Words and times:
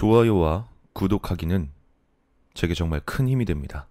좋아요와 0.00 0.68
구독하기는 0.92 1.70
제게 2.52 2.74
정말 2.74 3.00
큰 3.06 3.26
힘이 3.30 3.46
됩니다. 3.46 3.88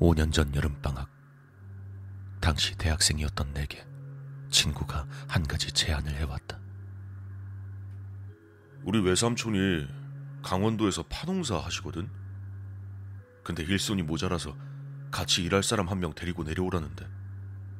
오 0.00 0.14
년 0.14 0.32
전 0.32 0.54
여름방학. 0.54 1.06
당시 2.40 2.74
대학생이었던 2.78 3.52
내게 3.52 3.84
친구가 4.48 5.06
한 5.28 5.42
가지 5.42 5.70
제안을 5.72 6.10
해왔다. 6.10 6.58
우리 8.84 8.98
외삼촌이 9.02 9.86
강원도에서 10.42 11.02
파농사 11.10 11.58
하시거든. 11.58 12.08
근데 13.44 13.62
일손이 13.62 14.02
모자라서 14.02 14.56
같이 15.10 15.42
일할 15.42 15.62
사람 15.62 15.88
한 15.90 16.00
명 16.00 16.14
데리고 16.14 16.44
내려오라는데 16.44 17.06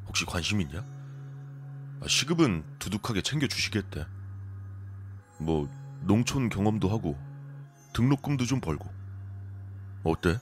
혹시 0.06 0.26
관심 0.26 0.60
있냐? 0.60 0.97
아, 2.00 2.06
시급은 2.06 2.64
두둑하게 2.78 3.22
챙겨주시겠대. 3.22 4.06
뭐 5.40 5.68
농촌 6.02 6.48
경험도 6.48 6.88
하고 6.88 7.18
등록금도 7.92 8.44
좀 8.44 8.60
벌고. 8.60 8.88
어때? 10.04 10.38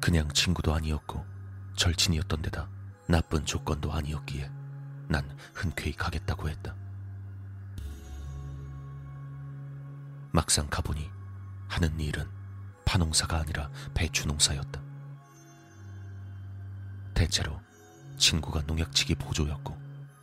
그냥 0.00 0.28
친구도 0.32 0.74
아니었고 0.74 1.24
절친이었던 1.76 2.42
데다 2.42 2.68
나쁜 3.06 3.44
조건도 3.44 3.92
아니었기에 3.92 4.50
난 5.08 5.36
흔쾌히 5.54 5.92
가겠다고 5.92 6.48
했다. 6.48 6.74
막상 10.32 10.66
가보니 10.70 11.10
하는 11.68 12.00
일은 12.00 12.26
파농사가 12.86 13.38
아니라 13.38 13.70
배추농사였다. 13.94 14.82
대체로 17.14 17.60
친구가 18.16 18.62
농약치기 18.62 19.16
보조였고 19.16 19.81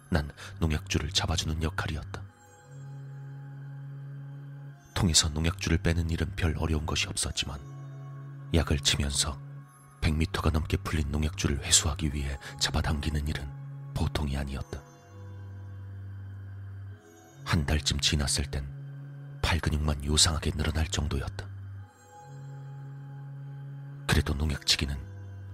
난 0.09 0.29
농약줄을 0.59 1.11
잡아주는 1.11 1.61
역할이었다. 1.61 2.23
통에서 4.95 5.29
농약줄을 5.29 5.77
빼는 5.77 6.09
일은 6.09 6.35
별 6.35 6.55
어려운 6.57 6.85
것이 6.85 7.07
없었지만 7.07 7.59
약을 8.53 8.79
치면서 8.79 9.39
100m가 10.01 10.51
넘게 10.51 10.77
풀린 10.77 11.11
농약줄을 11.11 11.63
회수하기 11.63 12.13
위해 12.13 12.37
잡아당기는 12.59 13.27
일은 13.27 13.49
보통이 13.93 14.35
아니었다. 14.37 14.81
한 17.45 17.65
달쯤 17.65 17.99
지났을 17.99 18.45
땐 18.45 18.77
팔 19.41 19.57
근육만 19.61 20.03
요상하게 20.03 20.51
늘어날 20.51 20.85
정도였다. 20.87 21.47
그래도 24.05 24.33
농약치기는 24.33 24.95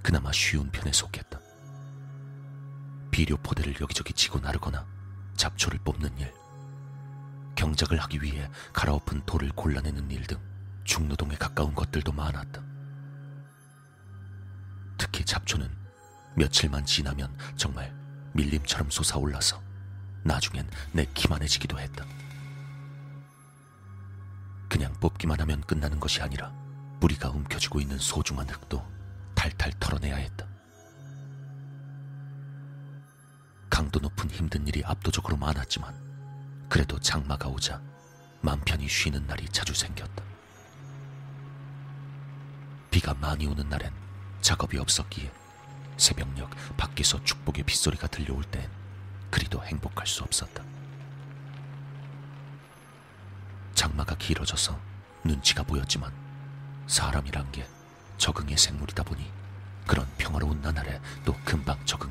그나마 0.01 0.31
쉬운 0.33 0.69
편에 0.71 0.91
속했다. 0.91 1.39
비료 3.15 3.37
포대를 3.37 3.79
여기저기 3.79 4.11
치고 4.11 4.39
나르거나 4.39 4.85
잡초를 5.37 5.79
뽑는 5.85 6.17
일, 6.17 6.33
경작을 7.55 7.97
하기 8.01 8.21
위해 8.21 8.49
갈아엎은 8.73 9.25
돌을 9.25 9.51
골라내는 9.51 10.11
일 10.11 10.27
등 10.27 10.37
중노동에 10.83 11.35
가까운 11.35 11.73
것들도 11.73 12.11
많았다. 12.11 12.61
특히 14.97 15.23
잡초는 15.23 15.73
며칠만 16.35 16.85
지나면 16.85 17.33
정말 17.55 17.95
밀림처럼 18.33 18.89
솟아올라서 18.91 19.63
나중엔 20.25 20.69
내 20.91 21.05
키만해지기도 21.13 21.79
했다. 21.79 22.05
그냥 24.67 24.91
뽑기만 24.99 25.39
하면 25.39 25.61
끝나는 25.61 26.01
것이 26.01 26.21
아니라 26.21 26.51
뿌리가 26.99 27.29
움켜쥐고 27.29 27.79
있는 27.79 27.97
소중한 27.97 28.49
흙도 28.49 28.94
강도 33.95 34.09
높은 34.09 34.29
힘든 34.29 34.67
일이 34.67 34.83
압도적으로 34.83 35.37
많았지만 35.37 35.95
그래도 36.67 36.99
장마가 36.99 37.47
오자 37.47 37.81
맘 38.41 38.59
편히 38.65 38.89
쉬는 38.89 39.25
날이 39.25 39.47
자주 39.47 39.73
생겼다. 39.73 40.21
비가 42.91 43.13
많이 43.13 43.47
오는 43.47 43.69
날엔 43.69 43.93
작업이 44.41 44.77
없었기에 44.79 45.31
새벽녘 45.95 46.49
밖에서 46.75 47.23
축복의 47.23 47.63
빗소리가 47.63 48.07
들려올 48.07 48.43
땐 48.43 48.69
그리도 49.31 49.63
행복할 49.63 50.05
수 50.05 50.23
없었다. 50.23 50.61
장마가 53.75 54.17
길어져서 54.17 54.77
눈치가 55.23 55.63
보였지만 55.63 56.11
사람이란 56.87 57.49
게 57.53 57.65
적응의 58.17 58.57
생물이다 58.57 59.03
보니 59.03 59.31
그런 59.87 60.05
평화로운 60.17 60.61
나날에 60.61 60.99
또 61.23 61.33
금방 61.45 61.77
적응 61.85 62.04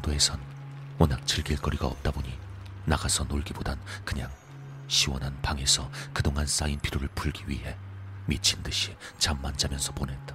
강원도에선 0.00 0.40
워낙 0.98 1.26
즐길 1.26 1.56
거리가 1.56 1.86
없다 1.86 2.10
보니 2.10 2.38
나가서 2.84 3.24
놀기보단 3.24 3.78
그냥 4.04 4.30
시원한 4.88 5.40
방에서 5.40 5.90
그동안 6.12 6.46
쌓인 6.46 6.78
피로를 6.80 7.08
풀기 7.14 7.48
위해 7.48 7.76
미친 8.26 8.62
듯이 8.62 8.96
잠만 9.18 9.56
자면서 9.56 9.92
보냈다. 9.92 10.34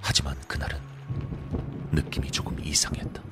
하지만 0.00 0.38
그날은 0.46 0.80
느낌이 1.92 2.30
조금 2.30 2.62
이상했다. 2.62 3.22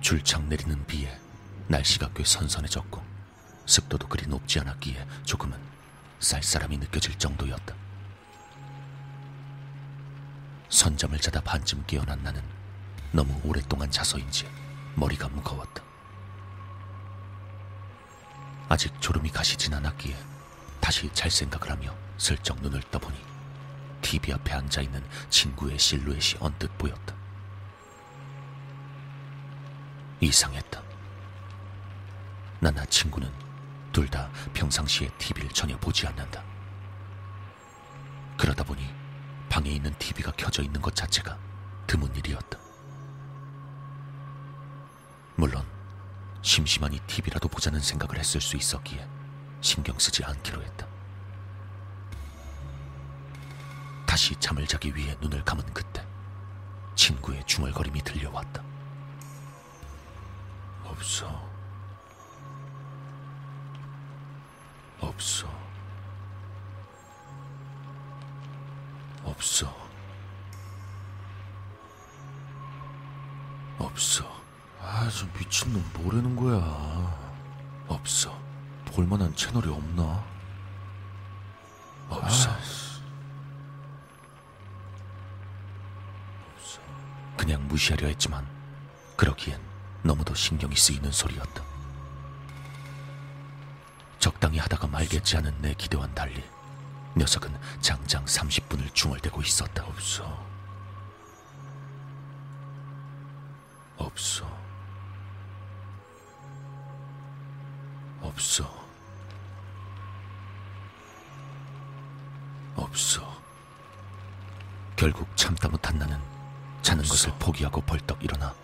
줄창 0.00 0.48
내리는 0.48 0.84
비에 0.86 1.18
날씨가 1.68 2.10
꽤 2.14 2.24
선선해졌고 2.24 3.02
습도도 3.66 4.08
그리 4.08 4.26
높지 4.26 4.60
않았기에 4.60 5.06
조금은 5.24 5.58
쌀쌀함이 6.20 6.78
느껴질 6.78 7.18
정도였다. 7.18 7.81
선잠을 10.72 11.18
자다 11.20 11.42
반쯤 11.42 11.84
깨어난 11.86 12.22
나는 12.22 12.42
너무 13.12 13.38
오랫동안 13.44 13.90
자서인지 13.90 14.50
머리가 14.94 15.28
무거웠다. 15.28 15.82
아직 18.70 18.98
졸음이 18.98 19.30
가시진 19.30 19.74
않았기에 19.74 20.16
다시 20.80 21.10
잘 21.12 21.30
생각을 21.30 21.70
하며 21.70 21.94
슬쩍 22.16 22.58
눈을 22.62 22.80
떠보니 22.90 23.22
TV 24.00 24.32
앞에 24.32 24.54
앉아있는 24.54 25.04
친구의 25.28 25.78
실루엣이 25.78 26.38
언뜻 26.40 26.66
보였다. 26.78 27.14
이상했다. 30.20 30.82
나나 32.60 32.84
친구는 32.86 33.30
둘 33.92 34.08
다 34.08 34.30
평상시에 34.54 35.08
TV를 35.18 35.50
전혀 35.50 35.76
보지 35.78 36.06
않는다. 36.06 36.42
그러다 38.38 38.64
보니 38.64 39.01
방에 39.52 39.68
있는 39.68 39.94
TV가 39.98 40.32
켜져 40.32 40.62
있는 40.62 40.80
것 40.80 40.96
자체가 40.96 41.38
드문 41.86 42.10
일이었다. 42.16 42.58
물론 45.36 45.62
심심하니 46.40 46.98
TV라도 47.00 47.48
보자는 47.48 47.78
생각을 47.78 48.18
했을 48.18 48.40
수 48.40 48.56
있었기에 48.56 49.06
신경 49.60 49.98
쓰지 49.98 50.24
않기로 50.24 50.62
했다. 50.62 50.86
다시 54.06 54.34
잠을 54.36 54.66
자기 54.66 54.96
위해 54.96 55.14
눈을 55.20 55.44
감은 55.44 55.62
그때 55.74 56.02
친구의 56.94 57.44
중얼거림이 57.44 58.00
들려왔다. 58.04 58.64
없어. 60.84 61.46
없어. 64.98 65.71
없어. 69.24 69.74
없어. 73.78 74.42
아, 74.80 75.08
저 75.10 75.26
미친놈 75.38 75.84
뭐라는 75.94 76.36
거야. 76.36 76.58
없어. 77.88 78.38
볼만한 78.86 79.34
채널이 79.34 79.68
없나? 79.68 80.24
없어. 82.08 82.50
그냥 87.36 87.66
무시하려 87.68 88.06
했지만 88.08 88.46
그러기엔 89.16 89.60
너무도 90.02 90.34
신경이 90.34 90.76
쓰이는 90.76 91.10
소리였다. 91.10 91.62
적당히 94.18 94.58
하다가 94.58 94.86
말겠지 94.86 95.36
하는 95.36 95.52
내 95.60 95.74
기대와는 95.74 96.14
달리 96.14 96.44
녀석은 97.16 97.54
장장 97.80 98.24
30분을 98.24 98.94
중얼대고 98.94 99.42
있었다. 99.42 99.84
없어. 99.84 100.46
없어. 103.98 104.62
없어. 108.20 108.82
없어. 112.74 113.42
결국 114.96 115.28
참다 115.36 115.68
못한 115.68 115.98
나는 115.98 116.18
자는 116.80 117.00
없어. 117.00 117.12
것을 117.12 117.32
포기하고 117.38 117.80
벌떡 117.82 118.22
일어나 118.24 118.54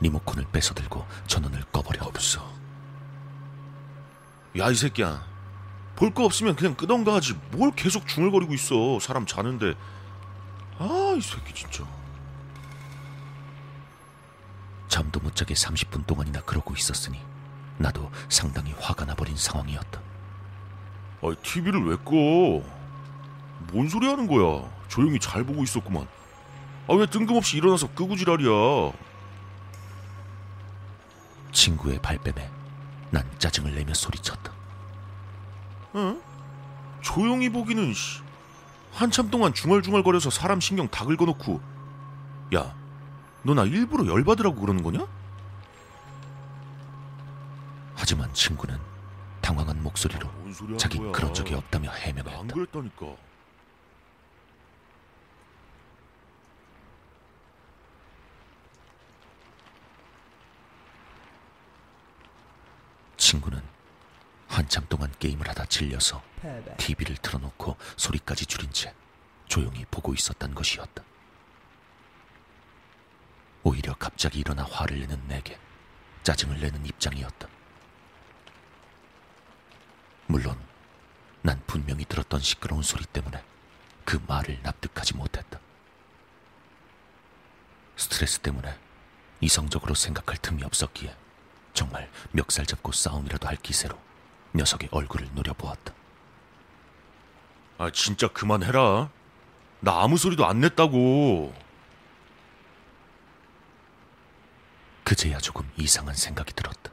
리모컨을 0.00 0.44
뺏어들고 0.52 1.06
전원을 1.26 1.64
꺼버렸다. 1.72 2.06
없어. 2.06 2.52
야, 4.58 4.70
이 4.70 4.74
새끼야. 4.74 5.33
볼 5.96 6.10
거 6.12 6.24
없으면 6.24 6.56
그냥 6.56 6.74
끄던가 6.74 7.14
하지. 7.14 7.34
뭘 7.52 7.70
계속 7.72 8.06
중얼거리고 8.06 8.54
있어. 8.54 8.98
사람 9.00 9.26
자는데. 9.26 9.74
아, 10.78 11.14
이 11.16 11.20
새끼 11.20 11.54
진짜. 11.54 11.84
잠도 14.88 15.20
못 15.20 15.34
자게 15.34 15.54
30분 15.54 16.06
동안이나 16.06 16.40
그러고 16.42 16.74
있었으니 16.74 17.20
나도 17.78 18.10
상당히 18.28 18.72
화가 18.78 19.04
나버린 19.04 19.36
상황이었다. 19.36 20.00
아, 21.22 21.34
TV를 21.42 21.84
왜 21.86 21.96
꺼? 21.96 22.12
뭔 23.72 23.88
소리 23.88 24.06
하는 24.08 24.26
거야? 24.26 24.68
조용히 24.88 25.18
잘 25.18 25.42
보고 25.44 25.62
있었구만. 25.62 26.06
아, 26.88 26.94
왜 26.94 27.06
뜬금없이 27.06 27.56
일어나서 27.56 27.88
끄고 27.94 28.14
지랄이야? 28.16 28.92
친구의 31.52 31.98
발뺌에 32.00 32.50
난 33.10 33.24
짜증을 33.38 33.74
내며 33.74 33.94
소리쳤다. 33.94 34.52
응? 35.94 36.20
조용히 37.02 37.48
보기는 37.50 37.92
씨. 37.92 38.20
한참 38.92 39.28
동안 39.30 39.52
중얼중얼거려서 39.52 40.30
사람 40.30 40.60
신경 40.60 40.88
다 40.88 41.04
긁어놓고 41.04 41.60
야, 42.54 42.74
너 43.42 43.54
나 43.54 43.64
일부러 43.64 44.06
열받으라고 44.06 44.56
그러는 44.60 44.82
거냐? 44.82 45.06
하지만 47.96 48.32
친구는 48.32 48.78
당황한 49.40 49.82
목소리로 49.82 50.28
자기 50.78 50.98
거야? 50.98 51.12
그런 51.12 51.34
적이 51.34 51.54
없다며 51.54 51.90
나안 51.90 52.00
해명했다. 52.00 52.54
그랬다니까. 52.54 53.16
친구는 63.16 63.62
한참 64.54 64.86
동안 64.88 65.12
게임을 65.18 65.48
하다 65.48 65.64
질려서 65.64 66.22
TV를 66.76 67.16
틀어놓고 67.16 67.76
소리까지 67.96 68.46
줄인 68.46 68.70
채 68.72 68.94
조용히 69.48 69.84
보고 69.90 70.14
있었단 70.14 70.54
것이었다. 70.54 71.02
오히려 73.64 73.94
갑자기 73.94 74.38
일어나 74.38 74.62
화를 74.62 75.00
내는 75.00 75.26
내게 75.26 75.58
짜증을 76.22 76.60
내는 76.60 76.86
입장이었다. 76.86 77.48
물론 80.28 80.56
난 81.42 81.60
분명히 81.66 82.04
들었던 82.04 82.38
시끄러운 82.38 82.84
소리 82.84 83.04
때문에 83.06 83.42
그 84.04 84.22
말을 84.28 84.60
납득하지 84.62 85.16
못했다. 85.16 85.58
스트레스 87.96 88.38
때문에 88.38 88.78
이성적으로 89.40 89.94
생각할 89.94 90.36
틈이 90.38 90.62
없었기에 90.62 91.12
정말 91.72 92.08
멱살 92.30 92.66
잡고 92.66 92.92
싸움이라도 92.92 93.48
할 93.48 93.56
기세로 93.56 93.98
녀석의 94.54 94.88
얼굴을 94.92 95.28
노려보았다. 95.34 95.92
아, 97.78 97.90
진짜 97.90 98.28
그만해라. 98.28 99.10
나 99.80 100.02
아무 100.02 100.16
소리도 100.16 100.46
안 100.46 100.60
냈다고. 100.60 101.52
그제야 105.02 105.38
조금 105.38 105.70
이상한 105.76 106.14
생각이 106.14 106.52
들었다. 106.54 106.90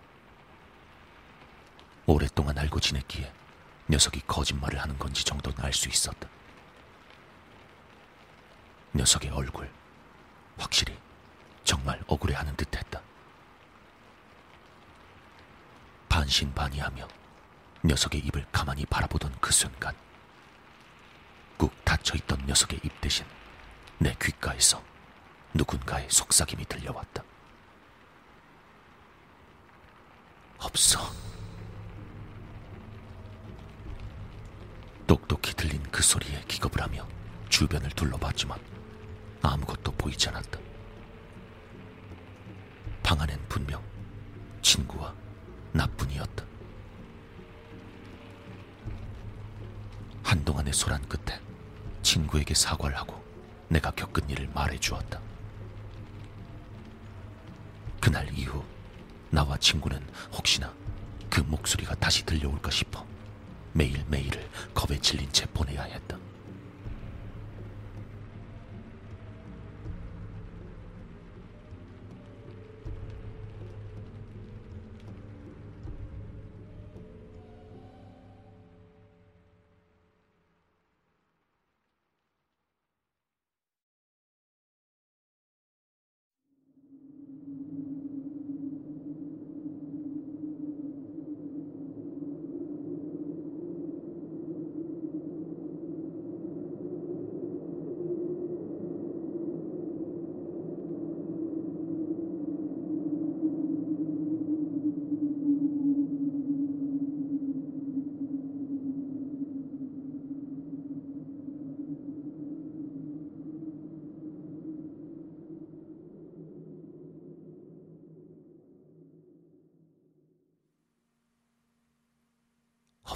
오랫동안 2.07 2.57
알고 2.57 2.79
지냈기에 2.79 3.31
녀석이 3.89 4.21
거짓말을 4.27 4.79
하는 4.81 4.97
건지 4.97 5.23
정도는 5.23 5.63
알 5.63 5.71
수 5.71 5.87
있었다. 5.87 6.27
녀석의 8.93 9.29
얼굴, 9.29 9.71
확실히 10.57 10.97
정말 11.63 12.03
억울해하는 12.07 12.55
듯 12.57 12.75
했다. 12.75 13.01
반신반의하며 16.09 17.07
녀석의 17.83 18.21
입을 18.25 18.45
가만히 18.51 18.85
바라보던 18.85 19.35
그 19.41 19.51
순간, 19.51 19.95
꾹 21.57 21.73
닫혀있던 21.83 22.45
녀석의 22.45 22.79
입 22.83 23.01
대신 23.01 23.25
내 23.97 24.15
귓가에서 24.19 24.83
누군가의 25.53 26.07
속삭임이 26.09 26.65
들려왔다. 26.65 27.23
없어. 30.59 30.99
똑똑히 35.07 35.53
들린 35.53 35.81
그 35.91 36.01
소리에 36.01 36.43
기겁을 36.47 36.81
하며 36.81 37.07
주변을 37.49 37.89
둘러봤지만 37.91 38.59
아무것도 39.41 39.91
보이지 39.93 40.29
않았다. 40.29 40.59
방 43.03 43.19
안엔 43.19 43.39
분명 43.49 43.83
친구와 44.61 45.13
나뿐이었다. 45.73 46.45
한동안의 50.71 50.73
소란 50.73 51.01
끝에 51.07 51.39
친구에게 52.01 52.53
사과를 52.53 52.97
하고 52.97 53.21
내가 53.67 53.91
겪은 53.91 54.29
일을 54.29 54.49
말해 54.53 54.77
주었다. 54.79 55.19
그날 57.99 58.27
이후 58.33 58.63
나와 59.29 59.57
친구는 59.57 60.01
혹시나 60.31 60.73
그 61.29 61.41
목소리가 61.41 61.95
다시 61.95 62.25
들려올까 62.25 62.71
싶어 62.71 63.05
매일매일을 63.73 64.49
겁에 64.73 64.99
질린 64.99 65.31
채 65.31 65.45
보내야 65.47 65.83
했다. 65.83 66.17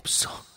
없어. 0.06 0.55